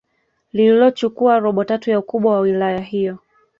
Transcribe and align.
lililochukua 0.53 1.39
robo 1.39 1.63
tatu 1.63 1.89
ya 1.89 1.99
ukubwa 1.99 2.33
wa 2.33 2.39
wilaya 2.39 2.79
hiyo 2.79 3.17